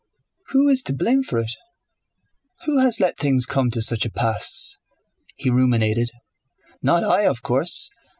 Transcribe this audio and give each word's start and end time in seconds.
"Who 0.47 0.67
is 0.67 0.81
to 0.85 0.93
blame 0.95 1.21
for 1.21 1.37
it? 1.37 1.51
Who 2.65 2.79
has 2.79 2.99
let 2.99 3.19
things 3.19 3.45
come 3.45 3.69
to 3.69 3.83
such 3.83 4.03
a 4.03 4.09
pass?" 4.09 4.79
he 5.35 5.51
ruminated. 5.51 6.09
"Not 6.81 7.03
I, 7.03 7.27
of 7.27 7.43
course. 7.43 7.91